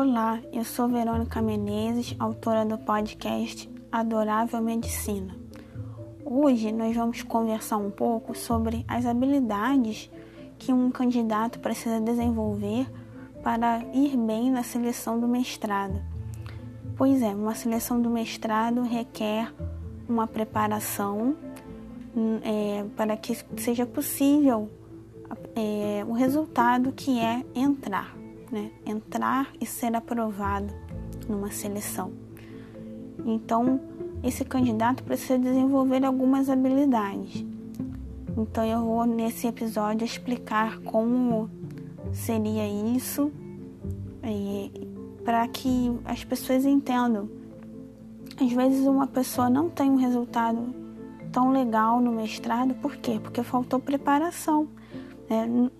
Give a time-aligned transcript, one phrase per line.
[0.00, 5.34] Olá, eu sou Verônica Menezes, autora do podcast Adorável Medicina.
[6.24, 10.08] Hoje nós vamos conversar um pouco sobre as habilidades
[10.56, 12.88] que um candidato precisa desenvolver
[13.42, 16.00] para ir bem na seleção do mestrado.
[16.96, 19.52] Pois é, uma seleção do mestrado requer
[20.08, 21.34] uma preparação
[22.44, 24.70] é, para que seja possível
[25.56, 28.17] é, o resultado que é entrar
[28.50, 30.72] né, entrar e ser aprovado
[31.28, 32.12] numa seleção.
[33.24, 33.80] Então,
[34.22, 37.44] esse candidato precisa desenvolver algumas habilidades.
[38.36, 41.50] Então, eu vou nesse episódio explicar como
[42.12, 42.66] seria
[42.96, 43.32] isso
[45.24, 47.28] para que as pessoas entendam.
[48.40, 50.74] Às vezes, uma pessoa não tem um resultado
[51.32, 53.18] tão legal no mestrado, por quê?
[53.22, 54.68] Porque faltou preparação.
[55.28, 55.70] Né?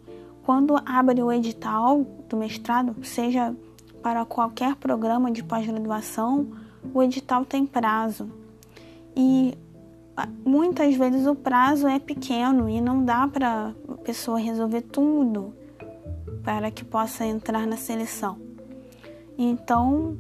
[0.49, 3.55] Quando abre o edital do mestrado, seja
[4.03, 6.49] para qualquer programa de pós-graduação,
[6.95, 8.31] o edital tem prazo.
[9.15, 9.53] E
[10.17, 15.53] ah, muitas vezes o prazo é pequeno e não dá para a pessoa resolver tudo
[16.43, 18.39] para que possa entrar na seleção.
[19.37, 20.17] Então,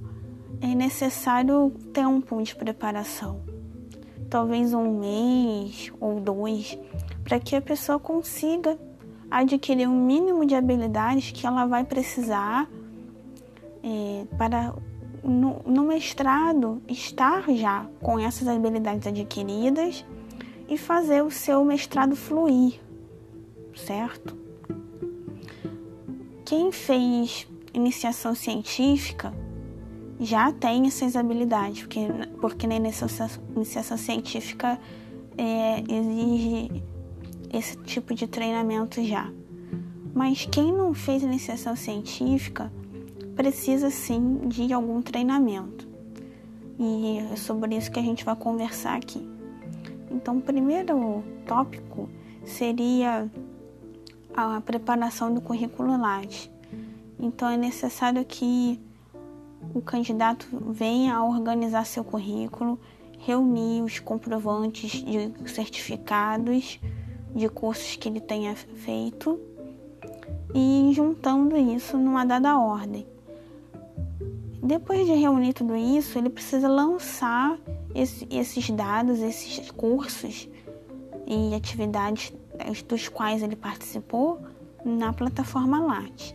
[0.61, 3.41] é necessário tempo de preparação,
[4.29, 6.79] talvez um mês ou dois,
[7.25, 8.79] para que a pessoa consiga
[9.31, 12.69] adquirir um mínimo de habilidades que ela vai precisar
[13.83, 14.75] é, para
[15.23, 20.05] no, no mestrado estar já com essas habilidades adquiridas
[20.69, 22.81] e fazer o seu mestrado fluir,
[23.75, 24.37] certo?
[26.45, 29.33] Quem fez iniciação científica
[30.21, 32.01] já tem essas habilidades, porque,
[32.41, 34.79] porque na iniciação, iniciação científica
[35.37, 36.83] é, exige
[37.53, 39.31] esse tipo de treinamento já.
[40.15, 42.73] Mas quem não fez iniciação científica
[43.37, 45.87] precisa sim de algum treinamento.
[46.79, 49.29] E é sobre isso que a gente vai conversar aqui.
[50.11, 52.09] Então, o primeiro tópico
[52.45, 53.31] seria
[54.35, 56.51] a preparação do currículo Lattes.
[57.19, 58.81] Então, é necessário que
[59.75, 62.79] o candidato venha a organizar seu currículo,
[63.19, 66.81] reunir os comprovantes de certificados
[67.35, 69.41] de cursos que ele tenha feito
[70.55, 73.07] e juntando isso numa dada ordem.
[74.63, 77.59] Depois de reunir tudo isso, ele precisa lançar
[77.95, 80.49] esse, esses dados, esses cursos
[81.27, 82.33] e atividades
[82.87, 84.41] dos quais ele participou
[84.85, 86.35] na plataforma Lattes.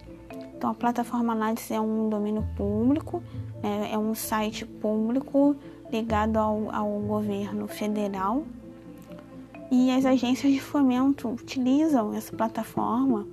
[0.56, 3.22] Então, a plataforma Lattes é um domínio público,
[3.62, 5.56] é, é um site público
[5.92, 8.44] ligado ao, ao governo federal
[9.76, 13.28] e as agências de fomento utilizam essa plataforma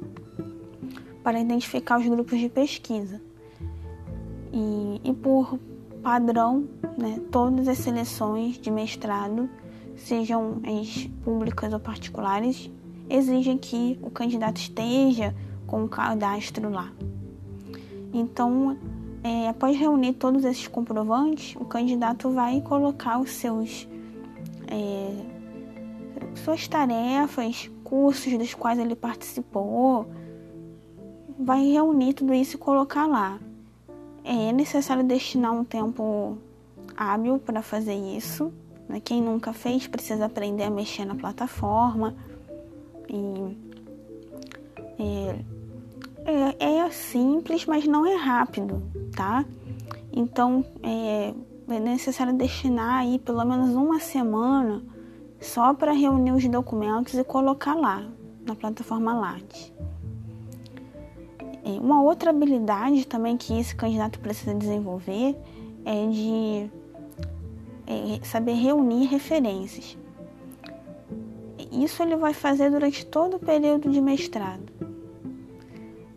[1.22, 3.20] para identificar os grupos de pesquisa.
[4.50, 5.58] E, e por
[6.02, 9.50] padrão, né, todas as seleções de mestrado,
[9.94, 12.70] sejam as públicas ou particulares,
[13.10, 15.34] exigem que o candidato esteja
[15.66, 16.90] com o cadastro lá.
[18.14, 18.78] Então,
[19.22, 23.86] é, após reunir todos esses comprovantes, o candidato vai colocar os seus
[24.68, 25.29] é,
[26.40, 30.06] suas tarefas, cursos dos quais ele participou,
[31.38, 33.38] vai reunir tudo isso e colocar lá.
[34.24, 36.36] É necessário destinar um tempo
[36.96, 38.52] hábil para fazer isso.
[38.88, 39.00] Né?
[39.00, 42.14] Quem nunca fez precisa aprender a mexer na plataforma.
[43.08, 43.56] E
[44.98, 48.82] é, é, é simples, mas não é rápido,
[49.16, 49.44] tá?
[50.12, 51.32] Então é,
[51.68, 54.82] é necessário destinar aí pelo menos uma semana
[55.40, 58.06] só para reunir os documentos e colocar lá
[58.44, 59.72] na plataforma Lattes.
[61.64, 65.36] Uma outra habilidade também que esse candidato precisa desenvolver
[65.84, 66.70] é de
[67.86, 69.96] é, saber reunir referências.
[71.70, 74.72] Isso ele vai fazer durante todo o período de mestrado.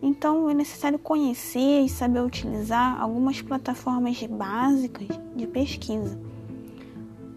[0.02, 6.18] Então é necessário conhecer e saber utilizar algumas plataformas básicas de pesquisa.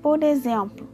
[0.02, 0.88] Por exemplo,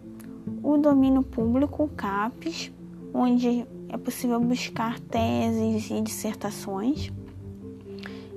[0.61, 2.71] o domínio público, CAPES,
[3.13, 7.11] onde é possível buscar teses e dissertações.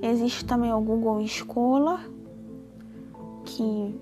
[0.02, 2.06] Existe também o Google Scholar,
[3.44, 3.94] que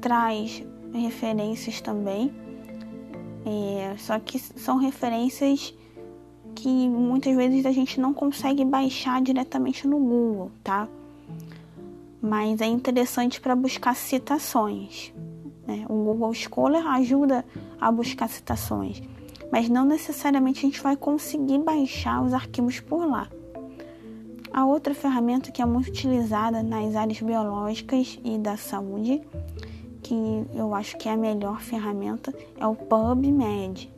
[0.00, 2.32] traz referências também,
[3.46, 5.74] é, só que são referências
[6.54, 10.88] que muitas vezes a gente não consegue baixar diretamente no Google, tá?
[12.20, 15.12] Mas é interessante para buscar citações.
[15.70, 15.86] Né?
[15.88, 17.44] O Google Scholar ajuda
[17.80, 19.00] a buscar citações,
[19.52, 23.28] mas não necessariamente a gente vai conseguir baixar os arquivos por lá.
[24.52, 29.22] A outra ferramenta que é muito utilizada nas áreas biológicas e da saúde,
[30.02, 33.88] que eu acho que é a melhor ferramenta, é o PubMed.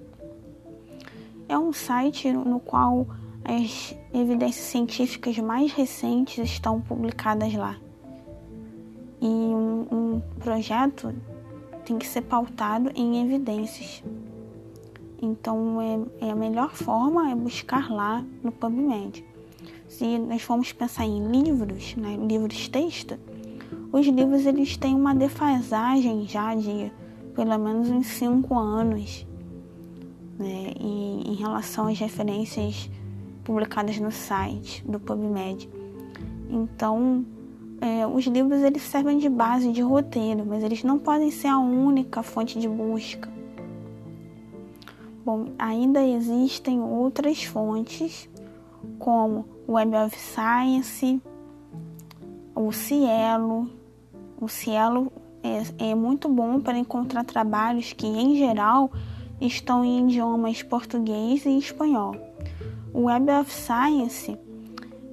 [1.49, 3.07] É um site no qual
[3.43, 7.77] as evidências científicas mais recentes estão publicadas lá.
[9.23, 11.15] E um, um projeto
[11.85, 14.03] tem que ser pautado em evidências.
[15.21, 19.25] Então, é, é, a melhor forma é buscar lá no PubMed.
[19.87, 23.19] Se nós formos pensar em livros, né, livros texto,
[23.93, 26.91] os livros eles têm uma defasagem já de
[27.35, 29.27] pelo menos uns cinco anos
[30.39, 32.91] né, em, em relação às referências
[33.45, 35.69] publicadas no site do PubMed.
[36.51, 37.25] Então,
[37.83, 41.59] é, os livros eles servem de base de roteiro, mas eles não podem ser a
[41.59, 43.29] única fonte de busca.
[45.25, 48.31] Bom, ainda existem outras fontes,
[49.01, 51.21] como o Web of Science,
[52.55, 53.69] o Cielo.
[54.41, 55.13] O Cielo
[55.43, 58.93] é, é muito bom para encontrar trabalhos que, em geral,
[59.41, 62.15] estão em idiomas português e espanhol.
[62.95, 64.39] O Web of Science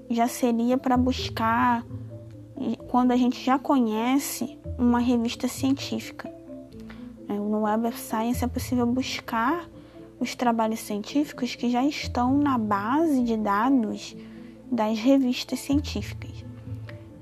[0.07, 1.83] já seria para buscar
[2.87, 6.31] quando a gente já conhece uma revista científica.
[7.27, 9.69] É, no Web of Science é possível buscar
[10.19, 14.15] os trabalhos científicos que já estão na base de dados
[14.71, 16.45] das revistas científicas.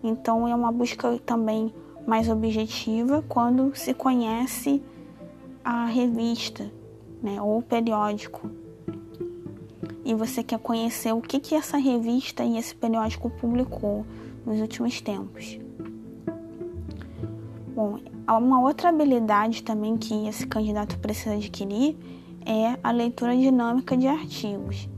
[0.03, 1.73] Então é uma busca também
[2.05, 4.81] mais objetiva quando se conhece
[5.63, 6.71] a revista
[7.21, 8.49] né, ou o periódico
[10.07, 14.05] e você quer conhecer o que, que essa revista e esse periódico publicou
[14.47, 15.59] nos últimos tempos.
[17.75, 21.97] Bom, uma outra habilidade também que esse candidato precisa adquirir
[22.45, 24.89] é a leitura dinâmica de artigos.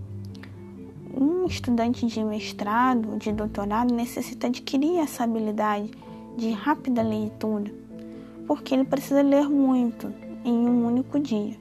[1.20, 5.90] Um estudante de mestrado, de doutorado, necessita adquirir essa habilidade
[6.38, 7.74] de rápida leitura,
[8.46, 10.14] porque ele precisa ler muito
[10.46, 11.58] em um único dia.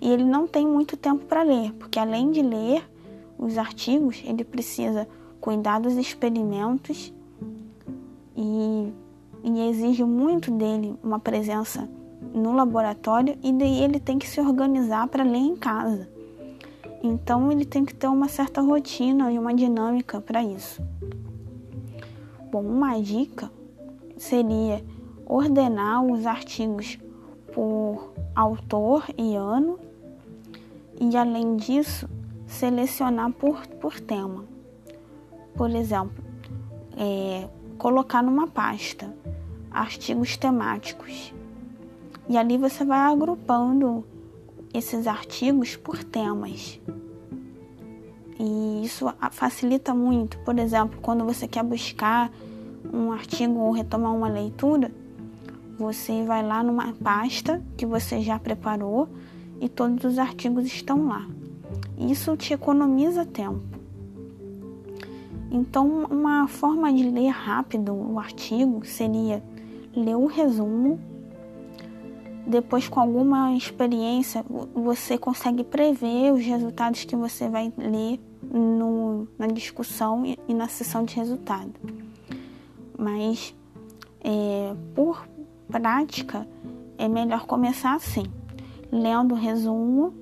[0.00, 2.88] E ele não tem muito tempo para ler, porque além de ler
[3.36, 5.08] os artigos, ele precisa
[5.40, 7.12] cuidar dos experimentos
[8.36, 8.92] e,
[9.42, 11.88] e exige muito dele uma presença
[12.34, 16.08] no laboratório e daí ele tem que se organizar para ler em casa.
[17.02, 20.82] Então ele tem que ter uma certa rotina e uma dinâmica para isso.
[22.52, 23.50] Bom, uma dica
[24.16, 24.84] seria
[25.24, 26.98] ordenar os artigos
[27.54, 29.78] por autor e ano
[31.00, 32.08] e além disso
[32.46, 34.44] selecionar por, por tema.
[35.54, 36.24] Por exemplo,
[36.96, 37.48] é,
[37.78, 39.12] colocar numa pasta
[39.70, 41.32] artigos temáticos
[42.28, 44.04] e ali você vai agrupando
[44.72, 46.80] esses artigos por temas.
[48.38, 50.38] E isso facilita muito.
[50.38, 52.30] Por exemplo, quando você quer buscar
[52.92, 54.90] um artigo ou retomar uma leitura,
[55.78, 59.08] você vai lá numa pasta que você já preparou
[59.60, 61.26] e todos os artigos estão lá.
[61.98, 63.79] Isso te economiza tempo.
[65.50, 69.42] Então, uma forma de ler rápido o artigo seria
[69.94, 71.00] ler o resumo.
[72.46, 74.44] Depois com alguma experiência
[74.74, 81.04] você consegue prever os resultados que você vai ler no, na discussão e, na sessão
[81.04, 81.72] de resultado.
[82.96, 83.54] Mas
[84.22, 85.26] é, por
[85.68, 86.46] prática
[86.96, 88.24] é melhor começar assim,
[88.90, 90.14] lendo o resumo,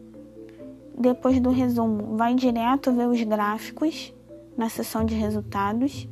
[0.97, 4.13] depois do resumo vai direto ver os gráficos
[4.59, 6.07] na sessão de resultados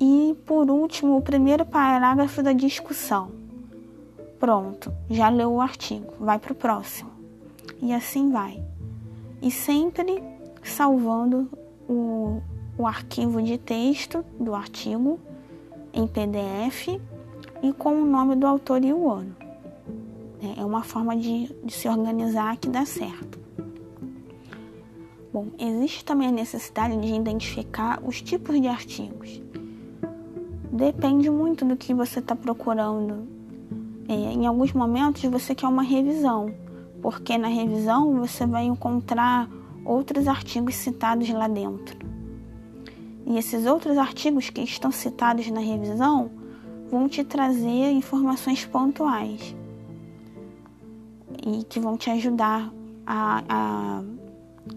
[0.00, 3.38] e por último o primeiro parágrafo da discussão
[4.38, 7.10] Pronto, já leu o artigo, vai para o próximo.
[7.82, 8.62] E assim vai.
[9.42, 10.22] E sempre
[10.62, 11.50] salvando
[11.88, 12.40] o,
[12.76, 15.18] o arquivo de texto do artigo
[15.92, 17.00] em PDF
[17.62, 19.34] e com o nome do autor e o ano.
[20.56, 23.37] É uma forma de, de se organizar que dá certo.
[25.58, 29.42] Existe também a necessidade de identificar os tipos de artigos.
[30.72, 33.38] Depende muito do que você está procurando
[34.08, 36.50] é, em alguns momentos você quer uma revisão,
[37.02, 39.46] porque na revisão você vai encontrar
[39.84, 41.98] outros artigos citados lá dentro.
[43.26, 46.30] E esses outros artigos que estão citados na revisão
[46.90, 49.54] vão te trazer informações pontuais
[51.46, 52.72] e que vão te ajudar
[53.06, 54.02] a, a,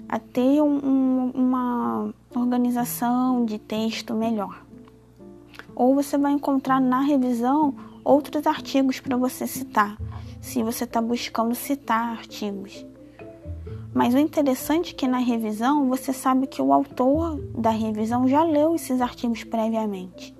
[0.08, 4.64] a ter um, uma organização de texto melhor.
[5.76, 9.98] Ou você vai encontrar na revisão outros artigos para você citar,
[10.42, 12.86] se você está buscando citar artigos.
[13.94, 18.44] Mas o interessante é que na revisão você sabe que o autor da revisão já
[18.44, 20.34] leu esses artigos previamente.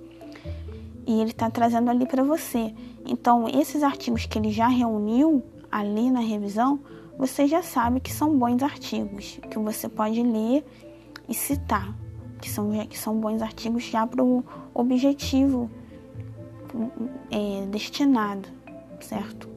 [1.06, 2.74] E ele está trazendo ali para você.
[3.04, 6.80] Então, esses artigos que ele já reuniu ali na revisão,
[7.18, 10.64] você já sabe que são bons artigos, que você pode ler
[11.28, 11.96] e citar,
[12.40, 15.70] que são, que são bons artigos já para o objetivo
[17.30, 18.48] é, destinado,
[19.00, 19.48] certo?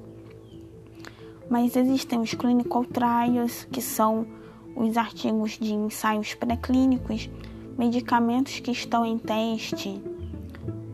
[1.50, 4.28] Mas existem os clinical trials, que são
[4.76, 7.30] os artigos de ensaios pré-clínicos,
[7.78, 10.02] medicamentos que estão em teste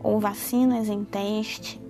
[0.02, 1.80] ou vacinas em teste.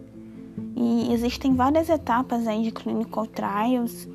[0.76, 4.08] E existem várias etapas aí de clinical trials,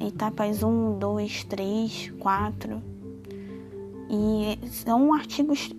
[0.00, 2.82] etapas 1, 2, 3, 4.
[4.10, 5.74] E são artigos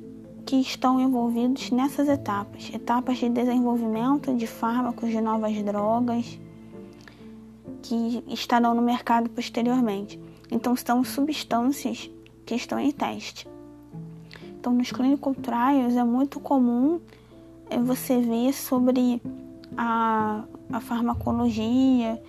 [0.45, 6.39] que estão envolvidos nessas etapas, etapas de desenvolvimento de fármacos de novas drogas,
[7.81, 10.19] que estarão no mercado posteriormente.
[10.51, 12.09] Então, são substâncias
[12.45, 13.47] que estão em teste.
[14.59, 16.99] Então, nos clinical trials é muito comum
[17.69, 19.21] é, você ver sobre
[19.75, 22.21] a, a farmacologia,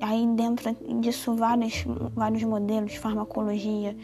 [0.00, 3.96] aí dentro disso vários, vários modelos de farmacologia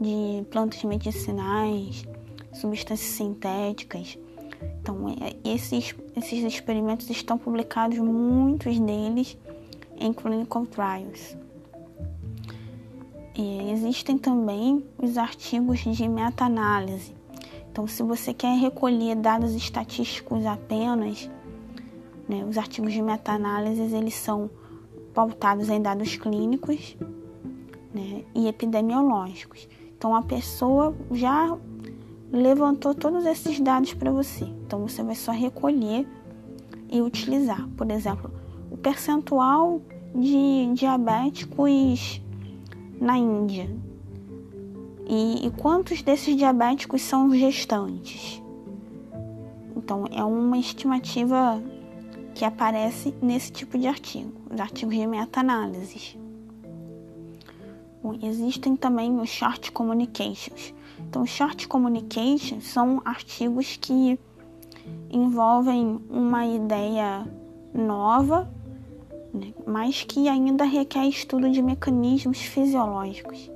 [0.00, 2.04] de plantas medicinais,
[2.52, 4.18] substâncias sintéticas.
[4.80, 9.36] Então, é, esses, esses experimentos estão publicados, muitos deles,
[9.98, 11.36] em clinical trials.
[13.34, 17.14] E existem também os artigos de meta-análise.
[17.70, 21.28] Então, se você quer recolher dados estatísticos apenas,
[22.26, 24.50] né, os artigos de meta-análise eles são
[25.16, 26.94] pautados em dados clínicos
[27.94, 29.66] né, e epidemiológicos.
[29.96, 31.56] Então, a pessoa já
[32.30, 34.44] levantou todos esses dados para você.
[34.44, 36.06] Então, você vai só recolher
[36.90, 37.66] e utilizar.
[37.78, 38.30] Por exemplo,
[38.70, 39.80] o percentual
[40.14, 42.20] de diabéticos
[43.00, 43.70] na Índia.
[45.08, 48.42] E, e quantos desses diabéticos são gestantes?
[49.74, 51.62] Então, é uma estimativa
[52.36, 56.18] que aparece nesse tipo de artigo, os artigos de meta-análises.
[58.22, 60.74] Existem também os short communications.
[61.00, 64.20] Então, short communications são artigos que
[65.10, 67.26] envolvem uma ideia
[67.72, 68.48] nova,
[69.32, 73.50] né, mas que ainda requer estudo de mecanismos fisiológicos.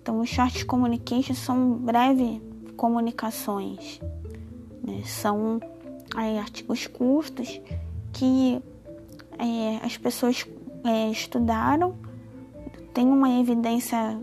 [0.00, 2.40] Então, os short communications são breves
[2.76, 4.00] comunicações,
[4.82, 5.60] né, são
[6.14, 7.60] aí, artigos curtos
[8.12, 8.62] que
[9.38, 10.46] é, as pessoas
[10.84, 11.96] é, estudaram,
[12.92, 14.20] tem uma evidência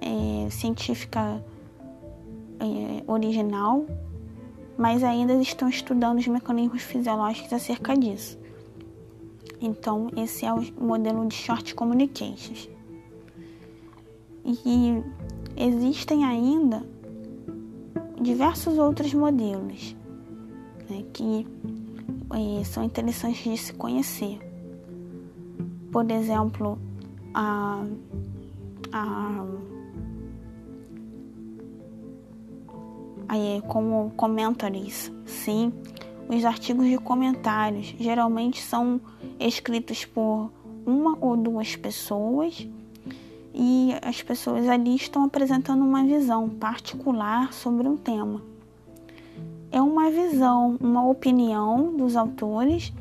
[0.00, 1.42] é, científica
[2.60, 3.86] é, original,
[4.76, 8.38] mas ainda estão estudando os mecanismos fisiológicos acerca disso.
[9.60, 12.68] Então, esse é o modelo de short communications.
[14.44, 15.02] E
[15.56, 16.84] existem ainda
[18.20, 19.96] diversos outros modelos
[20.94, 21.46] né, que
[22.32, 24.38] é, são interessantes de se conhecer.
[25.90, 26.78] Por exemplo,
[27.32, 27.84] a,
[28.92, 29.44] a,
[33.28, 35.72] a como commentaries, sim,
[36.28, 39.00] os artigos de comentários geralmente são
[39.38, 40.50] escritos por
[40.86, 42.66] uma ou duas pessoas
[43.52, 48.53] e as pessoas ali estão apresentando uma visão particular sobre um tema.
[49.70, 52.92] É uma visão, uma opinião dos autores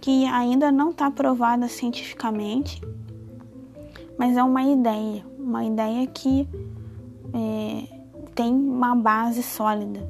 [0.00, 2.82] que ainda não está provada cientificamente,
[4.18, 6.48] mas é uma ideia, uma ideia que
[7.32, 8.00] é,
[8.34, 10.00] tem uma base sólida.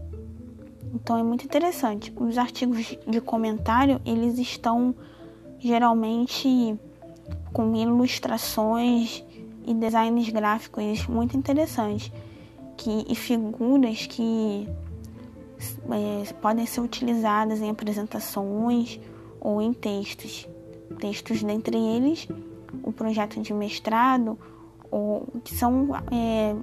[0.94, 2.12] Então é muito interessante.
[2.16, 4.94] Os artigos de comentário eles estão
[5.58, 6.78] geralmente
[7.52, 9.24] com ilustrações
[9.66, 12.10] e designs gráficos muito interessantes
[12.76, 14.68] que, e figuras que
[15.90, 19.00] é, podem ser utilizadas em apresentações
[19.40, 20.48] ou em textos.
[20.98, 22.28] Textos dentre eles
[22.82, 24.38] o projeto de mestrado,
[24.90, 26.54] ou, que são é,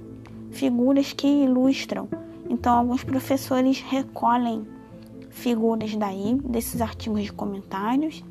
[0.50, 2.08] figuras que ilustram.
[2.48, 4.66] Então, alguns professores recolhem
[5.30, 8.24] figuras daí, desses artigos de comentários,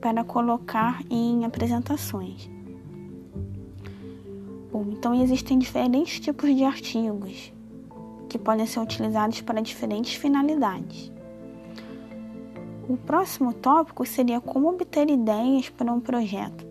[0.00, 2.50] para colocar em apresentações.
[4.70, 7.53] Bom, então existem diferentes tipos de artigos
[8.34, 11.12] que podem ser utilizados para diferentes finalidades.
[12.88, 16.66] O próximo tópico seria como obter ideias para um projeto.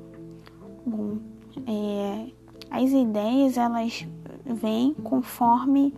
[0.85, 1.19] Bom,
[1.65, 2.27] é,
[2.69, 4.05] as ideias elas
[4.45, 5.93] vêm conforme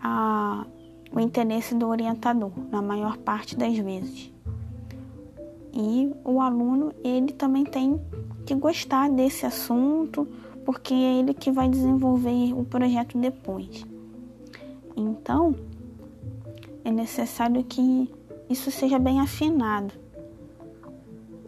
[0.00, 0.64] a,
[1.12, 4.32] o interesse do orientador, na maior parte das vezes
[5.70, 8.00] e o aluno ele também tem
[8.46, 10.26] que gostar desse assunto
[10.64, 13.86] porque é ele que vai desenvolver o projeto depois.
[14.98, 15.54] Então,
[16.84, 18.12] é necessário que
[18.50, 19.94] isso seja bem afinado.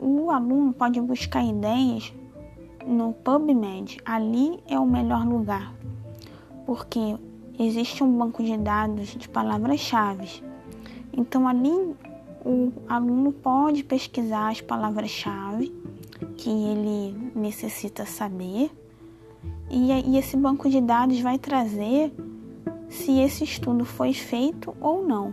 [0.00, 2.12] O aluno pode buscar ideias
[2.86, 3.98] no PubMed.
[4.04, 5.74] Ali é o melhor lugar,
[6.64, 7.16] porque
[7.58, 10.44] existe um banco de dados de palavras-chave.
[11.12, 11.96] Então, ali
[12.44, 15.74] o aluno pode pesquisar as palavras-chave
[16.36, 18.70] que ele necessita saber,
[19.68, 22.12] e, esse banco de dados vai trazer
[22.90, 25.32] se esse estudo foi feito ou não.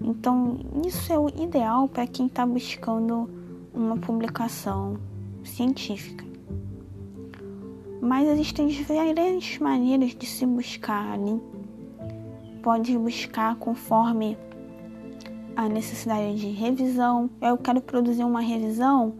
[0.00, 3.30] Então, isso é o ideal para quem está buscando
[3.72, 4.98] uma publicação
[5.44, 6.24] científica.
[8.00, 11.40] Mas existem diferentes maneiras de se buscar ali.
[12.62, 14.36] Pode buscar conforme
[15.54, 17.30] a necessidade de revisão.
[17.40, 19.14] Eu quero produzir uma revisão,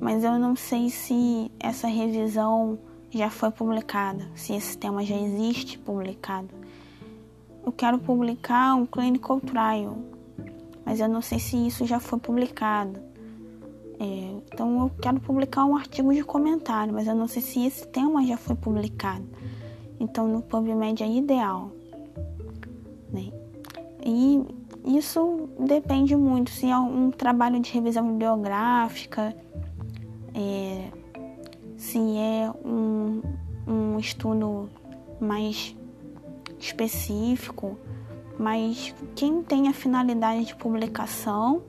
[0.00, 2.78] mas eu não sei se essa revisão
[3.10, 6.61] já foi publicada, se esse tema já existe publicado.
[7.64, 9.96] Eu quero publicar um clinical trial,
[10.84, 12.98] mas eu não sei se isso já foi publicado.
[14.00, 17.86] É, então eu quero publicar um artigo de comentário, mas eu não sei se esse
[17.86, 19.24] tema já foi publicado.
[20.00, 21.70] Então no PubMed é ideal.
[23.12, 23.30] Né?
[24.04, 24.44] E
[24.84, 29.36] isso depende muito se é um trabalho de revisão bibliográfica,
[30.34, 30.90] é,
[31.76, 33.22] se é um,
[33.66, 34.68] um estudo
[35.20, 35.76] mais
[36.62, 37.76] específico,
[38.38, 41.62] mas quem tem a finalidade de publicação,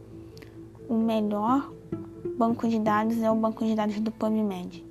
[0.87, 1.73] o melhor
[2.37, 4.85] banco de dados é o banco de dados do PubMed.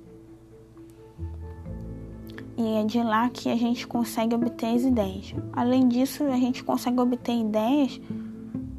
[2.55, 5.33] E é de lá que a gente consegue obter as ideias.
[5.51, 7.99] Além disso, a gente consegue obter ideias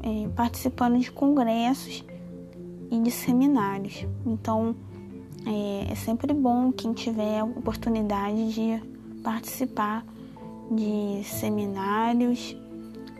[0.01, 2.05] é, participando de congressos
[2.89, 4.07] e de seminários.
[4.25, 4.75] Então,
[5.45, 8.81] é, é sempre bom quem tiver a oportunidade de
[9.21, 10.05] participar
[10.71, 12.55] de seminários,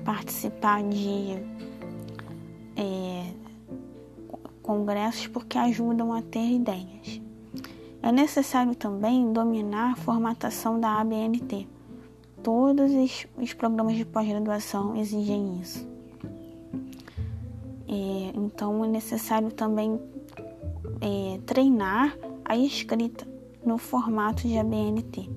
[0.03, 1.33] participar de
[2.75, 3.31] é,
[4.61, 7.21] congressos, porque ajudam a ter ideias.
[8.01, 11.67] É necessário também dominar a formatação da ABNT.
[12.43, 12.91] Todos
[13.41, 15.87] os, programas de pós-graduação exigem isso.
[17.87, 19.99] É, então é necessário também
[21.01, 23.27] é, treinar a escrita
[23.65, 25.27] no formato de ABNT.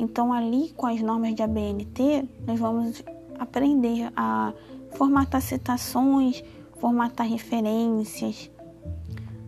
[0.00, 3.04] Então, ali com as normas de ABNT, nós vamos
[3.38, 4.52] aprender a
[4.92, 6.42] formatar citações,
[6.78, 8.50] formatar referências,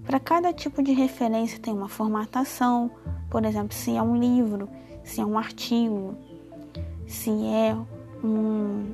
[0.04, 2.90] para cada tipo de referência tem uma formatação,
[3.30, 4.68] por exemplo, se é um livro,
[5.04, 6.14] se é um artigo,
[7.06, 7.74] se é
[8.22, 8.92] um,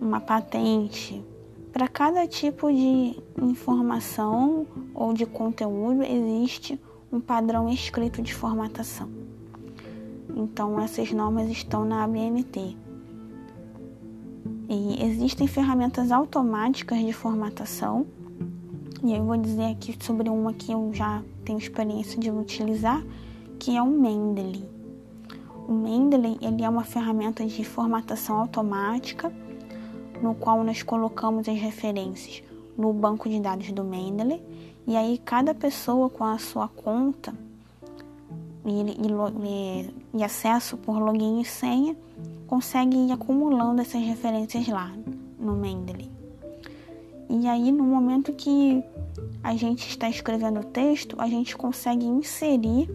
[0.00, 1.24] uma patente.
[1.72, 6.80] Para cada tipo de informação ou de conteúdo existe
[7.10, 9.08] um padrão escrito de formatação.
[10.36, 12.76] Então essas normas estão na ABNT.
[14.68, 18.06] E existem ferramentas automáticas de formatação
[19.02, 23.04] e eu vou dizer aqui sobre uma que eu já tenho experiência de utilizar,
[23.58, 24.68] que é o Mendeley.
[25.68, 29.32] O Mendeley ele é uma ferramenta de formatação automática,
[30.20, 32.42] no qual nós colocamos as referências
[32.76, 34.42] no banco de dados do Mendeley,
[34.86, 37.32] e aí cada pessoa com a sua conta
[38.66, 41.96] e, e, acesso por login e senha
[42.48, 44.92] consegue ir acumulando essas referências lá
[45.38, 46.10] no Mendeley.
[47.30, 48.82] E aí, no momento que
[49.42, 52.90] a gente está escrevendo o texto, a gente consegue inserir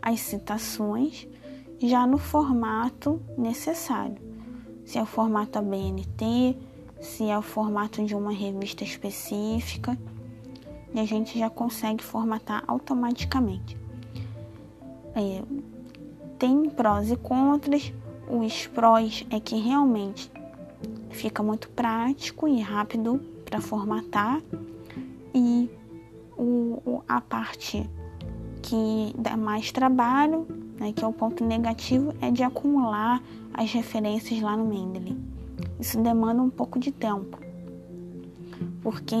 [0.00, 1.26] as citações
[1.78, 4.16] já no formato necessário.
[4.84, 6.56] Se é o formato ABNT,
[7.00, 9.98] se é o formato de uma revista específica,
[10.94, 13.83] e a gente já consegue formatar automaticamente.
[15.14, 15.42] É,
[16.38, 17.92] tem prós e contras.
[18.28, 20.30] Os prós é que realmente
[21.10, 24.42] fica muito prático e rápido para formatar
[25.34, 25.70] e
[26.36, 27.88] o, a parte
[28.62, 30.46] que dá mais trabalho,
[30.78, 33.22] né, que é o ponto negativo, é de acumular
[33.52, 35.16] as referências lá no Mendeley.
[35.78, 37.38] Isso demanda um pouco de tempo,
[38.82, 39.14] porque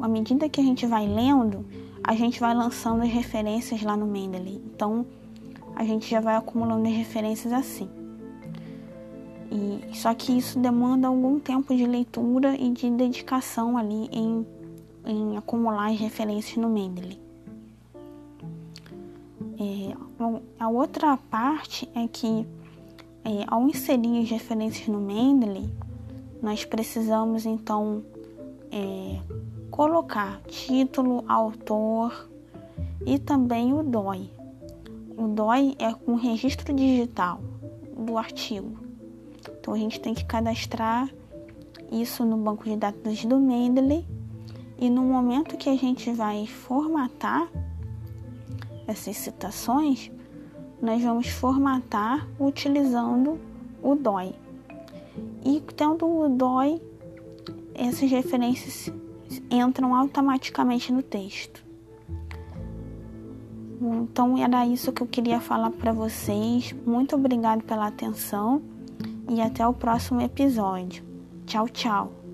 [0.00, 1.64] à medida que a gente vai lendo,
[2.06, 4.62] a gente vai lançando as referências lá no Mendeley.
[4.72, 5.04] Então,
[5.74, 7.88] a gente já vai acumulando as referências assim.
[9.50, 14.46] E, só que isso demanda algum tempo de leitura e de dedicação ali em,
[15.04, 17.18] em acumular as referências no Mendeley.
[19.58, 19.96] É,
[20.60, 22.46] a outra parte é que
[23.24, 25.68] é, ao inserir as referências no Mendeley,
[26.40, 28.04] nós precisamos então
[28.70, 29.18] é,
[29.76, 32.30] colocar título, autor,
[33.04, 34.30] e também o DOI.
[35.18, 37.40] O DOI é um registro digital
[37.94, 38.74] do artigo.
[39.60, 41.10] Então a gente tem que cadastrar
[41.92, 44.06] isso no banco de dados do Mendeley
[44.78, 47.46] e no momento que a gente vai formatar
[48.86, 50.10] essas citações,
[50.80, 53.38] nós vamos formatar utilizando
[53.82, 54.34] o DOI.
[55.44, 56.80] E tendo o DOI,
[57.74, 58.90] essas referências
[59.50, 61.64] entram automaticamente no texto.
[63.80, 66.74] Então era isso que eu queria falar para vocês.
[66.86, 68.62] Muito obrigado pela atenção
[69.28, 71.04] e até o próximo episódio.
[71.46, 72.25] Tchau, tchau.